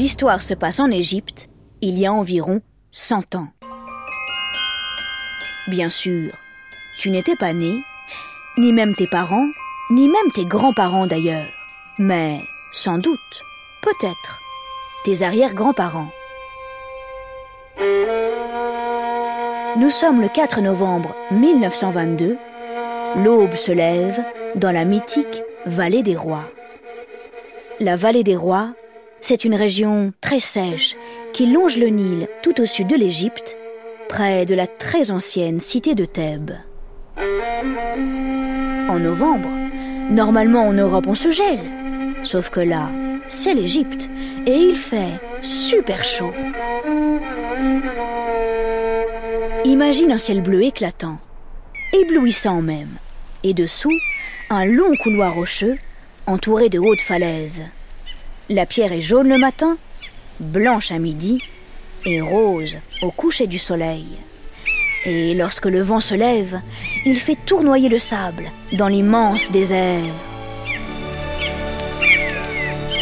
L'histoire 0.00 0.40
se 0.40 0.54
passe 0.54 0.80
en 0.80 0.90
Égypte, 0.90 1.50
il 1.82 1.98
y 1.98 2.06
a 2.06 2.12
environ 2.14 2.62
100 2.90 3.34
ans. 3.34 3.48
Bien 5.68 5.90
sûr, 5.90 6.32
tu 6.98 7.10
n'étais 7.10 7.36
pas 7.36 7.52
né, 7.52 7.82
ni 8.56 8.72
même 8.72 8.94
tes 8.94 9.06
parents, 9.06 9.46
ni 9.90 10.08
même 10.08 10.32
tes 10.32 10.46
grands-parents 10.46 11.06
d'ailleurs, 11.06 11.50
mais 11.98 12.40
sans 12.72 12.96
doute, 12.96 13.42
peut-être, 13.82 14.40
tes 15.04 15.22
arrière-grands-parents. 15.22 16.10
Nous 19.76 19.90
sommes 19.90 20.22
le 20.22 20.28
4 20.28 20.62
novembre 20.62 21.14
1922. 21.30 22.38
L'aube 23.16 23.54
se 23.54 23.70
lève 23.70 24.24
dans 24.54 24.72
la 24.72 24.86
mythique 24.86 25.42
Vallée 25.66 26.02
des 26.02 26.16
Rois. 26.16 26.50
La 27.80 27.96
Vallée 27.96 28.24
des 28.24 28.36
Rois, 28.36 28.72
c'est 29.20 29.44
une 29.44 29.54
région 29.54 30.12
très 30.20 30.40
sèche 30.40 30.96
qui 31.32 31.46
longe 31.46 31.76
le 31.76 31.88
Nil 31.88 32.28
tout 32.42 32.60
au 32.60 32.66
sud 32.66 32.86
de 32.86 32.96
l'Égypte, 32.96 33.56
près 34.08 34.46
de 34.46 34.54
la 34.54 34.66
très 34.66 35.10
ancienne 35.10 35.60
cité 35.60 35.94
de 35.94 36.04
Thèbes. 36.04 36.52
En 38.88 38.98
novembre, 38.98 39.48
normalement 40.10 40.62
en 40.62 40.72
Europe 40.72 41.06
on 41.06 41.14
se 41.14 41.30
gèle, 41.30 41.70
sauf 42.24 42.50
que 42.50 42.60
là, 42.60 42.90
c'est 43.28 43.54
l'Égypte 43.54 44.08
et 44.46 44.56
il 44.56 44.76
fait 44.76 45.20
super 45.42 46.02
chaud. 46.04 46.32
Imagine 49.64 50.12
un 50.12 50.18
ciel 50.18 50.40
bleu 50.40 50.62
éclatant, 50.62 51.18
éblouissant 51.92 52.62
même, 52.62 52.96
et 53.44 53.54
dessous, 53.54 53.96
un 54.48 54.64
long 54.64 54.96
couloir 55.02 55.34
rocheux 55.34 55.78
entouré 56.26 56.68
de 56.68 56.78
hautes 56.78 57.00
falaises. 57.02 57.62
La 58.52 58.66
pierre 58.66 58.92
est 58.92 59.00
jaune 59.00 59.28
le 59.28 59.38
matin, 59.38 59.78
blanche 60.40 60.90
à 60.90 60.98
midi 60.98 61.40
et 62.04 62.20
rose 62.20 62.78
au 63.00 63.12
coucher 63.12 63.46
du 63.46 63.60
soleil. 63.60 64.08
Et 65.04 65.34
lorsque 65.34 65.66
le 65.66 65.80
vent 65.82 66.00
se 66.00 66.16
lève, 66.16 66.58
il 67.06 67.20
fait 67.20 67.38
tournoyer 67.46 67.88
le 67.88 68.00
sable 68.00 68.50
dans 68.72 68.88
l'immense 68.88 69.52
désert. 69.52 70.02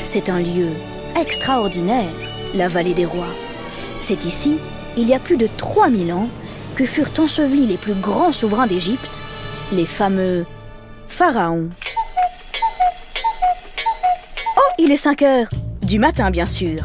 C'est 0.05 0.29
un 0.29 0.41
lieu 0.41 0.69
extraordinaire, 1.19 2.13
la 2.55 2.69
vallée 2.69 2.93
des 2.93 3.07
rois. 3.07 3.35
C'est 4.01 4.27
ici, 4.27 4.59
il 4.99 5.09
y 5.09 5.15
a 5.15 5.19
plus 5.19 5.39
de 5.39 5.49
3000 5.57 6.13
ans, 6.13 6.29
que 6.77 6.85
furent 6.85 7.19
ensevelis 7.19 7.67
les 7.67 7.79
plus 7.79 7.95
grands 7.95 8.33
souverains 8.33 8.67
d'Égypte, 8.67 9.19
les 9.73 9.87
fameux 9.87 10.45
pharaons. 11.09 11.71
Oh, 14.59 14.78
il 14.89 14.93
est 14.93 14.97
5 14.97 15.21
heures 15.21 15.49
Du 15.83 15.99
matin, 15.99 16.31
bien 16.31 16.47
sûr. 16.47 16.79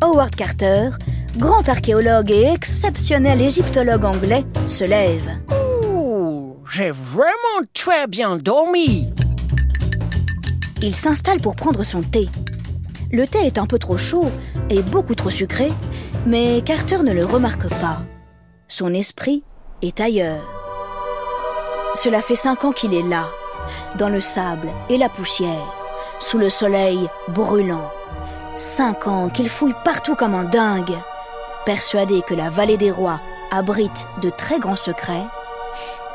Howard 0.00 0.34
Carter, 0.34 0.88
grand 1.36 1.68
archéologue 1.68 2.30
et 2.30 2.46
exceptionnel 2.54 3.42
égyptologue 3.42 4.06
anglais, 4.06 4.46
se 4.66 4.84
lève. 4.84 5.28
Ouh, 5.84 6.56
j'ai 6.72 6.90
vraiment 6.90 7.66
très 7.74 8.06
bien 8.06 8.38
dormi. 8.38 9.12
Il 10.80 10.96
s'installe 10.96 11.40
pour 11.40 11.54
prendre 11.54 11.84
son 11.84 12.00
thé. 12.00 12.30
Le 13.12 13.26
thé 13.26 13.40
est 13.40 13.58
un 13.58 13.66
peu 13.66 13.78
trop 13.78 13.98
chaud 13.98 14.30
et 14.70 14.80
beaucoup 14.80 15.14
trop 15.14 15.28
sucré, 15.28 15.70
mais 16.24 16.62
Carter 16.64 17.02
ne 17.02 17.12
le 17.12 17.26
remarque 17.26 17.68
pas. 17.68 18.00
Son 18.68 18.94
esprit 18.94 19.44
est 19.82 20.00
ailleurs. 20.00 20.50
Cela 21.92 22.22
fait 22.22 22.36
cinq 22.36 22.64
ans 22.64 22.72
qu'il 22.72 22.94
est 22.94 23.06
là, 23.06 23.28
dans 23.98 24.08
le 24.08 24.22
sable 24.22 24.68
et 24.88 24.96
la 24.96 25.10
poussière, 25.10 25.74
sous 26.20 26.38
le 26.38 26.48
soleil 26.48 27.08
brûlant. 27.28 27.90
Cinq 28.56 29.06
ans 29.06 29.28
qu'il 29.28 29.48
fouille 29.48 29.74
partout 29.84 30.14
comme 30.14 30.34
un 30.34 30.44
dingue, 30.44 30.96
persuadé 31.64 32.22
que 32.22 32.34
la 32.34 32.50
vallée 32.50 32.76
des 32.76 32.90
rois 32.90 33.16
abrite 33.50 34.06
de 34.22 34.30
très 34.30 34.58
grands 34.58 34.76
secrets 34.76 35.26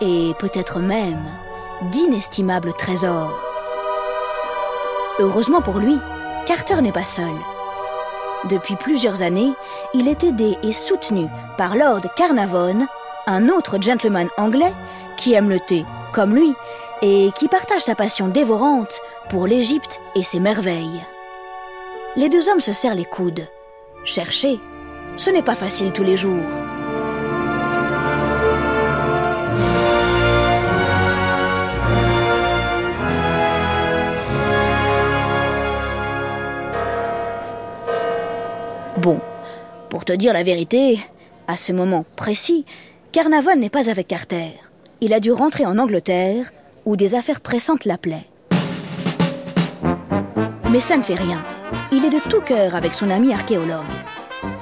et 0.02 0.34
peut-être 0.40 0.80
même 0.80 1.24
d'inestimables 1.92 2.74
trésors. 2.74 3.38
Heureusement 5.20 5.62
pour 5.62 5.80
lui, 5.80 5.98
Carter 6.46 6.82
n'est 6.82 6.92
pas 6.92 7.06
seul. 7.06 7.34
Depuis 8.46 8.76
plusieurs 8.76 9.22
années, 9.22 9.54
il 9.94 10.08
est 10.08 10.24
aidé 10.24 10.56
et 10.62 10.74
soutenu 10.74 11.28
par 11.58 11.76
Lord 11.76 12.02
Carnavon, 12.16 12.86
un 13.26 13.50
autre 13.50 13.82
gentleman 13.82 14.28
anglais 14.38 14.74
qui 15.18 15.34
aime 15.34 15.50
le 15.50 15.60
thé 15.60 15.86
comme 16.12 16.36
lui 16.36 16.56
et 17.02 17.30
qui 17.36 17.48
partage 17.48 17.82
sa 17.82 17.96
passion 17.96 18.28
dévorante 18.28 19.00
pour 19.30 19.48
l'Égypte 19.48 20.00
et 20.16 20.24
ses 20.24 20.40
merveilles. 20.40 21.04
Les 22.16 22.30
deux 22.30 22.50
hommes 22.50 22.62
se 22.62 22.74
serrent 22.74 22.96
les 22.96 23.06
coudes. 23.06 23.48
Chercher, 24.04 24.60
ce 25.18 25.30
n'est 25.30 25.42
pas 25.42 25.56
facile 25.56 25.92
tous 25.92 26.04
les 26.04 26.18
jours. 26.18 26.44
Bon, 38.98 39.20
pour 39.90 40.06
te 40.06 40.14
dire 40.14 40.34
la 40.34 40.44
vérité, 40.44 41.00
à 41.48 41.58
ce 41.58 41.74
moment 41.74 42.06
précis, 42.16 42.66
Carnavon 43.12 43.56
n'est 43.56 43.70
pas 43.70 43.90
avec 43.90 44.08
Carter. 44.08 44.60
Il 45.02 45.14
a 45.14 45.20
dû 45.20 45.32
rentrer 45.32 45.66
en 45.66 45.78
Angleterre, 45.78 46.52
où 46.86 46.96
des 46.96 47.16
affaires 47.16 47.42
pressantes 47.42 47.86
l'appelaient. 47.86 48.30
Mais 50.70 50.80
cela 50.80 50.98
ne 50.98 51.04
fait 51.04 51.16
rien. 51.16 51.44
Il 51.92 52.06
est 52.06 52.10
de 52.10 52.30
tout 52.30 52.42
cœur 52.42 52.76
avec 52.76 52.94
son 52.94 53.10
ami 53.10 53.34
archéologue. 53.34 53.86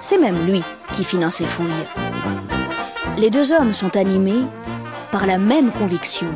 C'est 0.01 0.17
même 0.17 0.45
lui 0.45 0.61
qui 0.93 1.03
finance 1.03 1.39
les 1.39 1.45
fouilles. 1.45 1.87
Les 3.17 3.29
deux 3.29 3.51
hommes 3.51 3.73
sont 3.73 3.95
animés 3.95 4.45
par 5.11 5.27
la 5.27 5.37
même 5.37 5.71
conviction. 5.71 6.27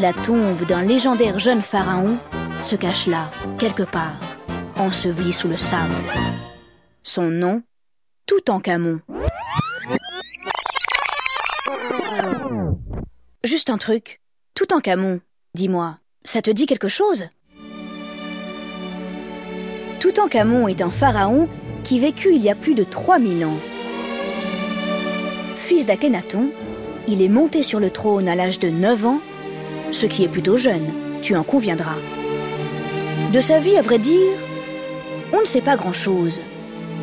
La 0.00 0.12
tombe 0.12 0.64
d'un 0.66 0.82
légendaire 0.82 1.38
jeune 1.38 1.62
pharaon 1.62 2.18
se 2.62 2.76
cache 2.76 3.06
là, 3.06 3.30
quelque 3.58 3.82
part, 3.82 4.18
enseveli 4.76 5.32
sous 5.32 5.48
le 5.48 5.56
sable. 5.56 5.94
Son 7.02 7.30
nom, 7.30 7.62
Toutankhamon. 8.26 9.00
Juste 13.44 13.70
un 13.70 13.78
truc. 13.78 14.20
Toutankhamon, 14.56 15.20
dis-moi, 15.54 15.98
ça 16.24 16.40
te 16.40 16.50
dit 16.50 16.64
quelque 16.64 16.88
chose? 16.88 17.26
Toutankhamon 20.00 20.66
est 20.66 20.80
un 20.80 20.88
pharaon 20.90 21.46
qui 21.84 22.00
vécut 22.00 22.34
il 22.34 22.40
y 22.40 22.48
a 22.48 22.54
plus 22.54 22.72
de 22.72 22.82
3000 22.82 23.44
ans. 23.44 23.60
Fils 25.58 25.84
d'Akhenaton, 25.84 26.50
il 27.06 27.20
est 27.20 27.28
monté 27.28 27.62
sur 27.62 27.78
le 27.80 27.90
trône 27.90 28.30
à 28.30 28.34
l'âge 28.34 28.58
de 28.58 28.70
9 28.70 29.04
ans, 29.04 29.20
ce 29.92 30.06
qui 30.06 30.24
est 30.24 30.28
plutôt 30.28 30.56
jeune, 30.56 31.20
tu 31.20 31.36
en 31.36 31.44
conviendras. 31.44 31.98
De 33.34 33.42
sa 33.42 33.60
vie, 33.60 33.76
à 33.76 33.82
vrai 33.82 33.98
dire, 33.98 34.38
on 35.34 35.40
ne 35.42 35.46
sait 35.46 35.60
pas 35.60 35.76
grand-chose 35.76 36.40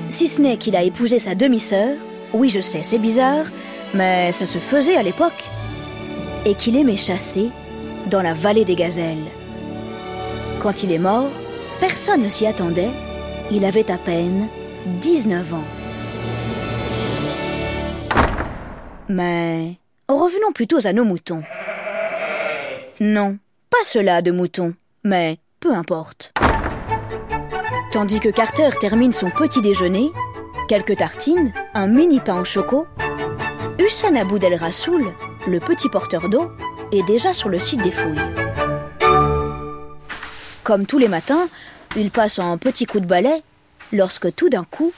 si 0.10 0.28
ce 0.28 0.42
n'est 0.42 0.58
qu'il 0.58 0.76
a 0.76 0.82
épousé 0.82 1.20
sa 1.20 1.36
demi-sœur, 1.36 1.98
oui 2.34 2.50
je 2.50 2.62
sais, 2.62 2.82
c'est 2.82 2.98
bizarre, 2.98 3.46
mais 3.94 4.32
ça 4.32 4.48
se 4.48 4.58
faisait 4.58 4.96
à 4.96 5.04
l'époque, 5.04 5.44
et 6.46 6.56
qu'il 6.56 6.78
aimait 6.78 6.98
chasser 6.98 7.50
dans 8.08 8.22
la 8.22 8.34
vallée 8.34 8.66
des 8.66 8.76
gazelles. 8.76 9.26
Quand 10.62 10.84
il 10.84 10.92
est 10.92 11.00
mort, 11.00 11.30
personne 11.80 12.24
ne 12.24 12.30
s'y 12.30 12.46
attendait, 12.46 12.92
il 13.52 13.66
avait 13.66 13.92
à 13.92 13.98
peine 13.98 14.48
19 15.02 15.54
ans. 15.54 15.64
Mais 19.10 19.78
revenons 20.08 20.52
plutôt 20.54 20.86
à 20.86 20.94
nos 20.94 21.06
moutons. 21.06 21.44
Non, 23.00 23.38
pas 23.70 23.84
cela 23.84 24.22
de 24.22 24.32
moutons, 24.32 24.74
mais 25.04 25.38
peu 25.60 25.74
importe. 25.74 26.34
Tandis 27.92 28.20
que 28.20 28.30
Carter 28.30 28.70
termine 28.80 29.14
son 29.14 29.30
petit 29.30 29.62
déjeuner, 29.62 30.12
quelques 30.68 30.98
tartines, 30.98 31.54
un 31.74 31.88
mini 31.88 32.20
pain 32.20 32.40
au 32.40 32.46
choco, 32.46 32.88
Hussein 33.78 34.16
Aboud 34.16 34.44
El 34.44 34.56
Rassoul, 34.56 35.14
le 35.48 35.60
petit 35.60 35.90
porteur 35.90 36.30
d'eau, 36.30 36.52
est 36.92 37.04
déjà 37.04 37.34
sur 37.34 37.50
le 37.50 37.60
site 37.60 37.82
des 37.82 37.92
fouilles. 37.92 38.20
Comme 40.64 40.86
tous 40.86 40.98
les 40.98 41.08
matins, 41.08 41.48
il 41.96 42.12
passe 42.12 42.40
un 42.40 42.58
petit 42.58 42.86
coup 42.86 43.00
de 43.00 43.06
balai 43.06 43.44
lorsque 43.92 44.34
tout 44.36 44.50
d'un 44.50 44.64
coup, 44.64 44.94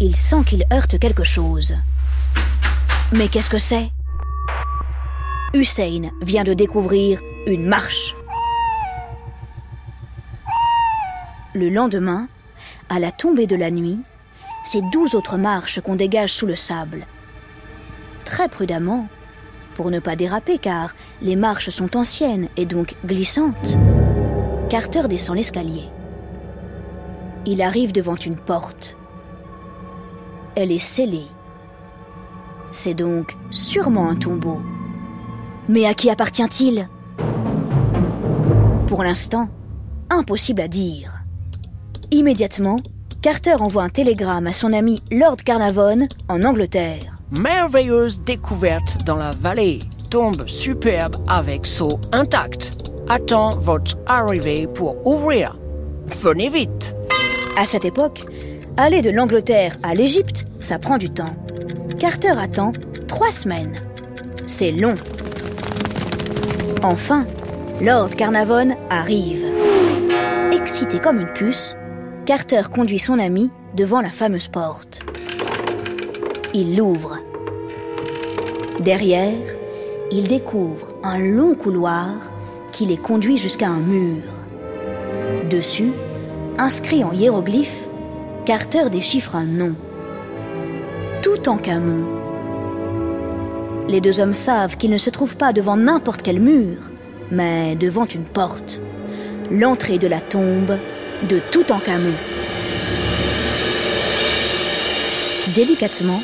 il 0.00 0.14
sent 0.14 0.44
qu'il 0.46 0.64
heurte 0.72 0.98
quelque 0.98 1.24
chose. 1.24 1.74
Mais 3.12 3.28
qu'est-ce 3.28 3.50
que 3.50 3.58
c'est? 3.58 3.90
Hussein 5.54 6.10
vient 6.20 6.44
de 6.44 6.52
découvrir 6.52 7.20
une 7.46 7.66
marche. 7.66 8.14
Le 11.54 11.70
lendemain, 11.70 12.28
à 12.90 12.98
la 12.98 13.10
tombée 13.10 13.46
de 13.46 13.56
la 13.56 13.70
nuit, 13.70 14.00
c'est 14.62 14.82
douze 14.92 15.14
autres 15.14 15.38
marches 15.38 15.80
qu'on 15.80 15.96
dégage 15.96 16.32
sous 16.32 16.46
le 16.46 16.56
sable. 16.56 17.06
Très 18.26 18.48
prudemment, 18.48 19.08
pour 19.78 19.92
ne 19.92 20.00
pas 20.00 20.16
déraper 20.16 20.58
car 20.58 20.92
les 21.22 21.36
marches 21.36 21.70
sont 21.70 21.96
anciennes 21.96 22.48
et 22.56 22.66
donc 22.66 22.96
glissantes, 23.06 23.78
Carter 24.68 25.04
descend 25.08 25.36
l'escalier. 25.36 25.84
Il 27.46 27.62
arrive 27.62 27.92
devant 27.92 28.16
une 28.16 28.34
porte, 28.34 28.96
elle 30.56 30.72
est 30.72 30.80
scellée. 30.80 31.28
C'est 32.72 32.94
donc 32.94 33.36
sûrement 33.52 34.08
un 34.08 34.16
tombeau. 34.16 34.60
Mais 35.68 35.86
à 35.86 35.94
qui 35.94 36.10
appartient-il? 36.10 36.88
Pour 38.88 39.04
l'instant, 39.04 39.48
impossible 40.10 40.62
à 40.62 40.66
dire. 40.66 41.22
Immédiatement, 42.10 42.76
Carter 43.22 43.54
envoie 43.60 43.84
un 43.84 43.90
télégramme 43.90 44.48
à 44.48 44.52
son 44.52 44.72
ami 44.72 45.00
Lord 45.12 45.36
Carnarvon 45.36 46.08
en 46.28 46.42
Angleterre. 46.42 47.17
Merveilleuse 47.30 48.22
découverte 48.22 49.04
dans 49.04 49.16
la 49.16 49.30
vallée. 49.38 49.80
Tombe 50.08 50.46
superbe 50.46 51.16
avec 51.26 51.66
seau 51.66 52.00
intact. 52.10 52.72
Attends 53.06 53.50
votre 53.50 53.98
arrivée 54.06 54.66
pour 54.66 55.06
ouvrir. 55.06 55.58
Venez 56.22 56.48
vite. 56.48 56.96
À 57.58 57.66
cette 57.66 57.84
époque, 57.84 58.24
aller 58.78 59.02
de 59.02 59.10
l'Angleterre 59.10 59.76
à 59.82 59.94
l'Égypte, 59.94 60.46
ça 60.58 60.78
prend 60.78 60.96
du 60.96 61.10
temps. 61.10 61.32
Carter 61.98 62.32
attend 62.38 62.72
trois 63.08 63.30
semaines. 63.30 63.74
C'est 64.46 64.72
long. 64.72 64.94
Enfin, 66.82 67.26
Lord 67.82 68.10
Carnarvon 68.10 68.74
arrive. 68.88 69.44
Excité 70.50 70.98
comme 70.98 71.20
une 71.20 71.32
puce, 71.34 71.76
Carter 72.24 72.62
conduit 72.74 72.98
son 72.98 73.18
ami 73.18 73.50
devant 73.74 74.00
la 74.00 74.10
fameuse 74.10 74.48
porte. 74.48 75.00
Il 76.54 76.74
l'ouvre. 76.78 77.17
Derrière, 78.80 79.32
il 80.12 80.28
découvre 80.28 80.94
un 81.02 81.18
long 81.18 81.54
couloir 81.54 82.12
qui 82.70 82.86
les 82.86 82.96
conduit 82.96 83.36
jusqu'à 83.36 83.68
un 83.68 83.80
mur. 83.80 84.22
Dessus, 85.50 85.90
inscrit 86.58 87.02
en 87.02 87.12
hiéroglyphes, 87.12 87.88
Carter 88.46 88.88
déchiffre 88.88 89.34
un 89.34 89.46
nom. 89.46 89.74
Tout 91.22 91.48
en 91.48 91.56
Camon. 91.56 92.06
Les 93.88 94.00
deux 94.00 94.20
hommes 94.20 94.34
savent 94.34 94.76
qu'ils 94.76 94.92
ne 94.92 94.98
se 94.98 95.10
trouvent 95.10 95.36
pas 95.36 95.52
devant 95.52 95.76
n'importe 95.76 96.22
quel 96.22 96.38
mur, 96.38 96.76
mais 97.32 97.74
devant 97.74 98.06
une 98.06 98.24
porte. 98.24 98.80
L'entrée 99.50 99.98
de 99.98 100.06
la 100.06 100.20
tombe 100.20 100.78
de 101.28 101.40
Toutankhamon. 101.50 102.14
Délicatement, 105.54 106.22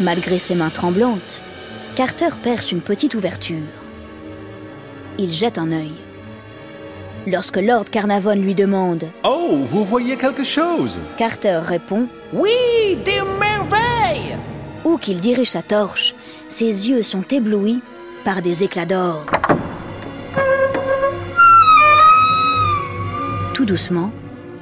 malgré 0.00 0.38
ses 0.38 0.54
mains 0.54 0.70
tremblantes, 0.70 1.40
Carter 1.96 2.28
perce 2.42 2.72
une 2.72 2.82
petite 2.82 3.14
ouverture. 3.14 3.64
Il 5.18 5.32
jette 5.32 5.56
un 5.56 5.72
œil. 5.72 5.94
Lorsque 7.26 7.56
Lord 7.56 7.86
Carnarvon 7.86 8.34
lui 8.34 8.54
demande 8.54 9.04
Oh, 9.24 9.60
vous 9.64 9.82
voyez 9.82 10.18
quelque 10.18 10.44
chose? 10.44 10.98
Carter 11.16 11.58
répond 11.64 12.06
Oui, 12.34 12.98
des 13.02 13.22
merveilles 13.40 14.36
Où 14.84 14.98
qu'il 14.98 15.22
dirige 15.22 15.48
sa 15.52 15.62
torche, 15.62 16.14
ses 16.50 16.90
yeux 16.90 17.02
sont 17.02 17.24
éblouis 17.30 17.82
par 18.26 18.42
des 18.42 18.62
éclats 18.62 18.84
d'or. 18.84 19.24
Tout 23.54 23.64
doucement, 23.64 24.10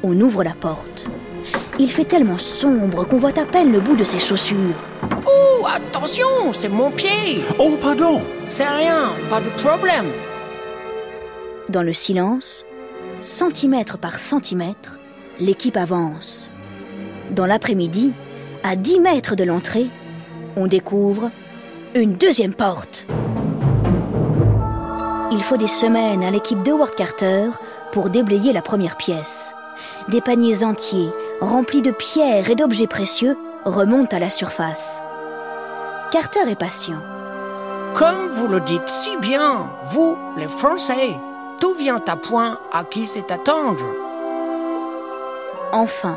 on 0.05 0.21
ouvre 0.21 0.45
la 0.45 0.55
porte. 0.55 1.09
Il 1.81 1.91
fait 1.91 2.05
tellement 2.05 2.39
sombre 2.39 3.05
qu'on 3.05 3.19
voit 3.19 3.37
à 3.37 3.45
peine 3.45 3.73
le 3.73 3.81
bout 3.81 3.97
de 3.97 4.05
ses 4.05 4.21
chaussures. 4.21 4.85
Oh, 5.75 5.81
attention, 5.89 6.53
c'est 6.53 6.69
mon 6.69 6.91
pied 6.91 7.43
Oh, 7.59 7.77
pardon 7.81 8.23
C'est 8.45 8.67
rien, 8.67 9.13
pas 9.31 9.41
de 9.41 9.49
problème. 9.63 10.07
Dans 11.69 11.83
le 11.83 11.93
silence, 11.93 12.65
centimètre 13.21 13.99
par 13.99 14.19
centimètre, 14.19 14.99
l'équipe 15.41 15.77
avance. 15.77 16.51
Dans 17.31 17.47
l'après-midi, 17.47 18.13
à 18.63 18.77
10 18.77 19.01
mètres 19.01 19.37
de 19.37 19.45
l'entrée, 19.45 19.89
on 20.57 20.67
découvre 20.67 21.31
une 21.95 22.15
deuxième 22.15 22.55
porte. 22.55 23.07
Il 25.33 25.43
faut 25.43 25.57
des 25.57 25.69
semaines 25.69 26.23
à 26.23 26.31
l'équipe 26.31 26.63
de 26.63 26.73
Howard 26.73 26.95
Carter 26.95 27.51
pour 27.93 28.11
déblayer 28.11 28.53
la 28.53 28.63
première 28.63 28.97
pièce. 28.97 29.53
Des 30.09 30.21
paniers 30.21 30.63
entiers, 30.63 31.11
remplis 31.41 31.83
de 31.83 31.91
pierres 31.91 32.51
et 32.51 32.55
d'objets 32.55 32.87
précieux, 32.87 33.37
remontent 33.65 34.17
à 34.17 34.21
la 34.21 34.31
surface. 34.31 35.01
Carter 36.15 36.49
est 36.49 36.55
patient. 36.55 37.03
Comme 37.93 38.29
vous 38.29 38.47
le 38.47 38.61
dites 38.61 38.89
si 38.89 39.17
bien, 39.17 39.69
vous, 39.87 40.17
les 40.37 40.47
Français, 40.47 41.19
tout 41.59 41.75
vient 41.75 42.01
à 42.07 42.15
point 42.15 42.61
à 42.73 42.85
qui 42.85 43.05
c'est 43.05 43.33
attendre? 43.33 43.85
Enfin, 45.73 46.17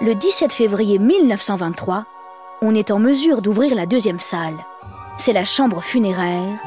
le 0.00 0.14
17 0.14 0.52
février 0.52 1.00
1923, 1.00 2.04
on 2.62 2.72
est 2.76 2.92
en 2.92 3.00
mesure 3.00 3.42
d'ouvrir 3.42 3.74
la 3.74 3.84
deuxième 3.84 4.20
salle. 4.20 4.64
C'est 5.16 5.32
la 5.32 5.44
chambre 5.44 5.82
funéraire. 5.82 6.60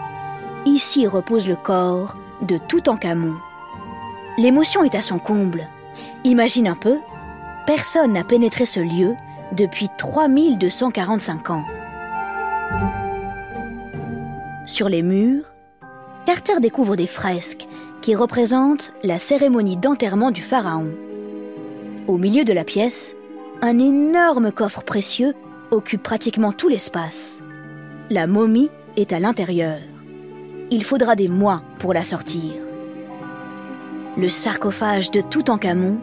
Ici 0.66 1.08
repose 1.08 1.48
le 1.48 1.56
corps 1.56 2.14
de 2.42 2.58
Toutankhamon. 2.58 3.36
L'émotion 4.38 4.84
est 4.84 4.96
à 4.96 5.02
son 5.02 5.18
comble. 5.18 5.66
Imagine 6.26 6.68
un 6.68 6.76
peu, 6.76 7.00
personne 7.66 8.12
n'a 8.12 8.26
pénétré 8.26 8.66
ce 8.66 8.82
lieu 8.82 9.16
depuis 9.54 9.88
3245 9.98 11.52
ans. 11.52 11.64
Sur 14.66 14.90
les 14.90 15.04
murs, 15.04 15.54
Carter 16.26 16.60
découvre 16.60 16.96
des 16.96 17.06
fresques 17.06 17.68
qui 18.02 18.16
représentent 18.16 18.94
la 19.04 19.20
cérémonie 19.20 19.78
d'enterrement 19.78 20.32
du 20.32 20.42
pharaon. 20.42 20.92
Au 22.08 22.18
milieu 22.18 22.44
de 22.44 22.54
la 22.54 22.64
pièce, 22.64 23.16
un 23.62 23.78
énorme 23.78 24.52
coffre 24.52 24.84
précieux 24.84 25.36
occupe 25.70 26.02
pratiquement 26.02 26.52
tout 26.52 26.68
l'espace. 26.68 27.42
La 28.10 28.26
momie 28.26 28.72
est 28.98 29.14
à 29.14 29.20
l'intérieur. 29.20 29.78
Il 30.72 30.84
faudra 30.84 31.16
des 31.16 31.28
mois 31.28 31.62
pour 31.78 31.94
la 31.94 32.04
sortir. 32.04 32.54
Le 34.18 34.30
sarcophage 34.30 35.12
de 35.12 35.22
Toutankhamon 35.22 36.00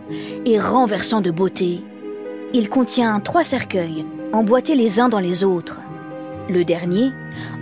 est 0.47 0.61
renversant 0.61 1.21
de 1.21 1.33
beauté. 1.33 1.83
Il 2.55 2.69
contient 2.69 3.19
trois 3.19 3.43
cercueils, 3.43 4.05
emboîtés 4.33 4.77
les 4.77 5.01
uns 5.01 5.09
dans 5.09 5.19
les 5.19 5.43
autres. 5.43 5.81
Le 6.49 6.65
dernier, 6.65 7.13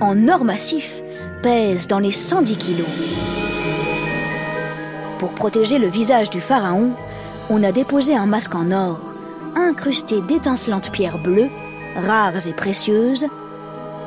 en 0.00 0.28
or 0.28 0.44
massif, 0.44 1.02
pèse 1.42 1.86
dans 1.86 1.98
les 1.98 2.12
110 2.12 2.56
kilos. 2.56 2.86
Pour 5.18 5.34
protéger 5.34 5.78
le 5.78 5.88
visage 5.88 6.30
du 6.30 6.40
pharaon, 6.40 6.94
on 7.50 7.62
a 7.62 7.72
déposé 7.72 8.16
un 8.16 8.26
masque 8.26 8.54
en 8.54 8.70
or, 8.72 9.12
incrusté 9.54 10.22
d'étincelantes 10.22 10.90
pierres 10.90 11.18
bleues, 11.18 11.50
rares 11.94 12.46
et 12.46 12.52
précieuses, 12.54 13.26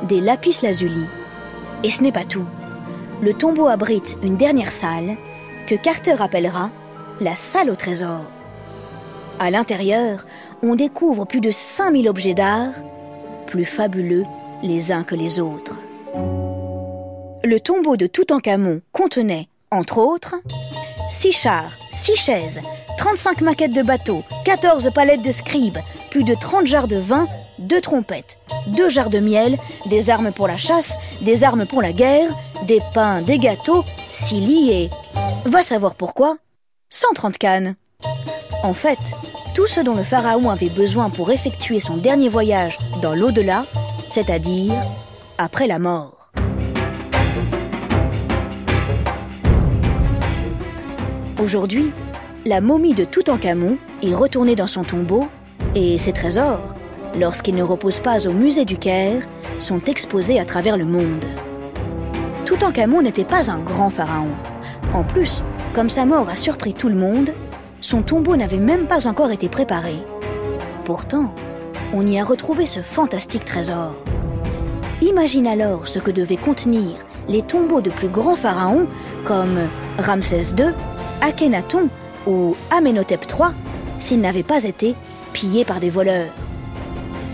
des 0.02 0.20
lapis 0.20 0.58
lazuli. 0.62 1.06
Et 1.84 1.90
ce 1.90 2.02
n'est 2.02 2.12
pas 2.12 2.24
tout. 2.24 2.46
Le 3.22 3.32
tombeau 3.32 3.68
abrite 3.68 4.16
une 4.22 4.36
dernière 4.36 4.72
salle 4.72 5.12
que 5.68 5.76
Carter 5.76 6.16
appellera 6.18 6.70
la 7.20 7.36
salle 7.36 7.70
au 7.70 7.76
trésor. 7.76 8.24
À 9.38 9.50
l'intérieur, 9.50 10.24
on 10.62 10.74
découvre 10.74 11.26
plus 11.26 11.40
de 11.40 11.52
5000 11.52 12.08
objets 12.08 12.34
d'art, 12.34 12.74
plus 13.46 13.64
fabuleux 13.64 14.24
les 14.64 14.92
uns 14.92 15.04
que 15.04 15.14
les 15.14 15.40
autres. 15.40 15.78
Le 17.44 17.58
tombeau 17.60 17.98
de 17.98 18.06
Toutankhamon 18.06 18.80
contenait, 18.92 19.48
entre 19.70 19.98
autres, 19.98 20.36
6 21.10 21.32
chars, 21.32 21.70
6 21.92 22.16
chaises, 22.16 22.60
35 22.96 23.42
maquettes 23.42 23.74
de 23.74 23.82
bateaux, 23.82 24.22
14 24.46 24.90
palettes 24.94 25.22
de 25.22 25.30
scribes, 25.30 25.78
plus 26.10 26.24
de 26.24 26.34
30 26.34 26.66
jarres 26.66 26.88
de 26.88 26.96
vin, 26.96 27.28
2 27.58 27.80
trompettes, 27.82 28.38
2 28.68 28.88
jarres 28.88 29.10
de 29.10 29.20
miel, 29.20 29.58
des 29.86 30.08
armes 30.08 30.32
pour 30.32 30.48
la 30.48 30.56
chasse, 30.56 30.94
des 31.20 31.44
armes 31.44 31.66
pour 31.66 31.82
la 31.82 31.92
guerre, 31.92 32.30
des 32.66 32.80
pains, 32.94 33.20
des 33.20 33.38
gâteaux, 33.38 33.84
6 34.08 34.40
lits 34.40 34.70
et... 34.70 34.90
Va 35.44 35.60
savoir 35.60 35.94
pourquoi? 35.94 36.38
130 36.88 37.36
cannes. 37.36 37.76
En 38.62 38.72
fait, 38.72 38.98
tout 39.54 39.66
ce 39.66 39.80
dont 39.80 39.94
le 39.94 40.04
pharaon 40.04 40.48
avait 40.48 40.70
besoin 40.70 41.10
pour 41.10 41.30
effectuer 41.30 41.80
son 41.80 41.98
dernier 41.98 42.30
voyage 42.30 42.78
dans 43.02 43.14
l'au-delà, 43.14 43.64
c'est-à-dire 44.14 44.74
après 45.38 45.66
la 45.66 45.80
mort. 45.80 46.30
Aujourd'hui, 51.42 51.90
la 52.46 52.60
momie 52.60 52.94
de 52.94 53.04
Toutankhamon 53.04 53.76
est 54.04 54.14
retournée 54.14 54.54
dans 54.54 54.68
son 54.68 54.84
tombeau 54.84 55.26
et 55.74 55.98
ses 55.98 56.12
trésors, 56.12 56.76
lorsqu'ils 57.18 57.56
ne 57.56 57.64
reposent 57.64 57.98
pas 57.98 58.28
au 58.28 58.32
musée 58.32 58.64
du 58.64 58.76
Caire, 58.76 59.26
sont 59.58 59.80
exposés 59.80 60.38
à 60.38 60.44
travers 60.44 60.76
le 60.76 60.84
monde. 60.84 61.24
Toutankhamon 62.44 63.02
n'était 63.02 63.24
pas 63.24 63.50
un 63.50 63.58
grand 63.58 63.90
pharaon. 63.90 64.30
En 64.92 65.02
plus, 65.02 65.42
comme 65.74 65.90
sa 65.90 66.06
mort 66.06 66.28
a 66.28 66.36
surpris 66.36 66.72
tout 66.72 66.88
le 66.88 66.94
monde, 66.94 67.30
son 67.80 68.02
tombeau 68.02 68.36
n'avait 68.36 68.58
même 68.58 68.86
pas 68.86 69.08
encore 69.08 69.32
été 69.32 69.48
préparé. 69.48 69.96
Pourtant, 70.84 71.34
on 71.94 72.04
y 72.08 72.18
a 72.18 72.24
retrouvé 72.24 72.66
ce 72.66 72.82
fantastique 72.82 73.44
trésor. 73.44 73.94
Imagine 75.00 75.46
alors 75.46 75.86
ce 75.86 76.00
que 76.00 76.10
devaient 76.10 76.36
contenir 76.36 76.96
les 77.28 77.42
tombeaux 77.42 77.80
de 77.80 77.90
plus 77.90 78.08
grands 78.08 78.34
pharaons 78.34 78.88
comme 79.24 79.58
Ramsès 79.98 80.54
II, 80.58 80.72
Akhenaton 81.20 81.88
ou 82.26 82.56
Amenhotep 82.76 83.26
III 83.30 83.50
s'ils 84.00 84.20
n'avaient 84.20 84.42
pas 84.42 84.64
été 84.64 84.96
pillés 85.32 85.64
par 85.64 85.78
des 85.78 85.88
voleurs. 85.88 86.32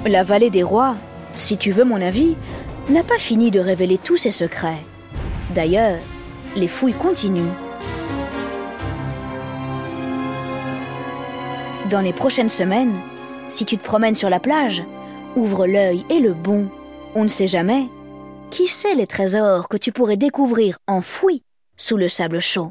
La 0.07 0.25
vallée 0.25 0.51
des 0.51 0.63
rois, 0.63 0.95
si 1.33 1.57
tu 1.57 1.71
veux 1.71 1.85
mon 1.85 2.01
avis, 2.01 2.37
n'a 2.91 3.03
pas 3.03 3.19
fini 3.19 3.51
de 3.51 3.61
révéler 3.61 3.97
tous 3.97 4.19
ses 4.19 4.31
secrets. 4.31 4.85
D'ailleurs, 5.55 5.99
les 6.55 6.69
fouilles 6.69 6.93
continuent. 6.93 7.57
Dans 11.91 12.01
les 12.03 12.13
prochaines 12.13 12.51
semaines, 12.51 12.95
si 13.51 13.65
tu 13.65 13.77
te 13.77 13.85
promènes 13.85 14.15
sur 14.15 14.31
la 14.31 14.41
plage, 14.41 14.83
ouvre 15.37 15.67
l'œil 15.67 16.05
et 16.09 16.21
le 16.21 16.33
bon. 16.33 16.69
On 17.15 17.25
ne 17.25 17.29
sait 17.29 17.49
jamais. 17.49 17.89
Qui 18.51 18.69
sait 18.69 18.95
les 18.95 19.07
trésors 19.07 19.69
que 19.69 19.77
tu 19.77 19.93
pourrais 19.93 20.17
découvrir 20.17 20.79
enfouis 20.87 21.43
sous 21.77 21.97
le 21.97 22.09
sable 22.09 22.41
chaud? 22.41 22.71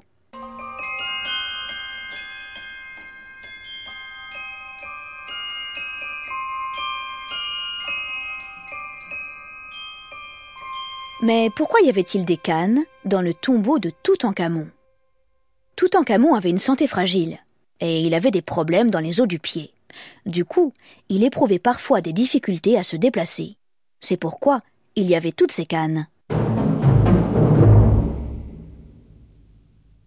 Mais 11.22 11.50
pourquoi 11.54 11.82
y 11.82 11.90
avait-il 11.90 12.24
des 12.24 12.38
cannes 12.38 12.86
dans 13.04 13.22
le 13.22 13.34
tombeau 13.34 13.78
de 13.78 13.92
Toutankhamon? 14.04 14.70
Toutankhamon 15.76 16.34
avait 16.34 16.50
une 16.50 16.60
santé 16.60 16.88
fragile 16.88 17.40
et 17.82 18.02
il 18.02 18.14
avait 18.14 18.32
des 18.32 18.42
problèmes 18.42 18.90
dans 18.90 19.00
les 19.00 19.20
os 19.20 19.28
du 19.28 19.38
pied. 19.38 19.74
Du 20.26 20.46
coup, 20.46 20.74
il 21.10 21.24
éprouvait 21.24 21.60
parfois 21.60 22.02
des 22.02 22.14
difficultés 22.14 22.78
à 22.78 22.84
se 22.84 22.96
déplacer. 22.96 23.58
C'est 24.00 24.18
pourquoi 24.18 24.62
il 24.96 25.08
y 25.08 25.16
avait 25.16 25.32
toutes 25.32 25.52
ces 25.52 25.66
cannes. 25.66 26.08